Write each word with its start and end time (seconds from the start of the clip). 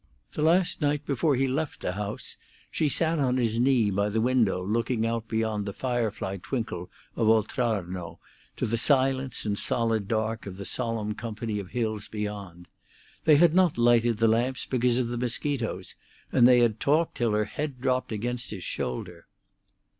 The 0.33 0.41
last 0.41 0.81
night 0.81 1.05
before 1.05 1.35
he 1.35 1.47
left 1.47 1.81
the 1.81 1.91
house 1.91 2.35
she 2.71 2.89
sat 2.89 3.19
on 3.19 3.37
his 3.37 3.59
knee 3.59 3.91
by 3.91 4.09
the 4.09 4.19
window 4.19 4.63
looking 4.65 5.05
out 5.05 5.27
beyond 5.27 5.67
the 5.67 5.73
firefly 5.73 6.37
twinkle 6.37 6.89
of 7.15 7.27
Oltrarno, 7.27 8.17
to 8.55 8.65
the 8.65 8.79
silence 8.79 9.45
and 9.45 9.59
solid 9.59 10.07
dark 10.07 10.47
of 10.47 10.57
the 10.57 10.65
solemn 10.65 11.13
company 11.13 11.59
of 11.59 11.69
hills 11.69 12.07
beyond. 12.07 12.67
They 13.25 13.35
had 13.35 13.53
not 13.53 13.77
lighted 13.77 14.17
the 14.17 14.27
lamps 14.27 14.65
because 14.65 14.97
of 14.97 15.09
the 15.09 15.19
mosquitoes, 15.19 15.93
and 16.31 16.47
they 16.47 16.61
had 16.61 16.79
talked 16.79 17.13
till 17.13 17.33
her 17.33 17.45
head 17.45 17.79
dropped 17.79 18.11
against 18.11 18.49
his 18.49 18.63
shoulder. 18.63 19.27